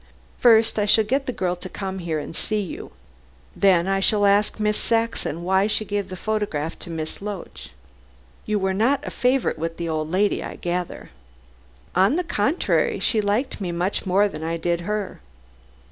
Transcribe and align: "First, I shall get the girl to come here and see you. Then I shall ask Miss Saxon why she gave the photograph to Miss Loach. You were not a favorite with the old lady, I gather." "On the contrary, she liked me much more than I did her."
"First, 0.39 0.79
I 0.79 0.85
shall 0.87 1.03
get 1.03 1.27
the 1.27 1.31
girl 1.31 1.55
to 1.55 1.69
come 1.69 1.99
here 1.99 2.17
and 2.17 2.35
see 2.35 2.59
you. 2.59 2.89
Then 3.55 3.87
I 3.87 3.99
shall 3.99 4.25
ask 4.25 4.59
Miss 4.59 4.75
Saxon 4.79 5.43
why 5.43 5.67
she 5.67 5.85
gave 5.85 6.09
the 6.09 6.15
photograph 6.15 6.79
to 6.79 6.89
Miss 6.89 7.21
Loach. 7.21 7.69
You 8.47 8.57
were 8.57 8.73
not 8.73 9.05
a 9.05 9.11
favorite 9.11 9.59
with 9.59 9.77
the 9.77 9.87
old 9.89 10.09
lady, 10.09 10.43
I 10.43 10.55
gather." 10.55 11.11
"On 11.93 12.15
the 12.15 12.23
contrary, 12.23 12.99
she 12.99 13.21
liked 13.21 13.61
me 13.61 13.71
much 13.71 14.07
more 14.07 14.27
than 14.27 14.43
I 14.43 14.57
did 14.57 14.81
her." 14.89 15.21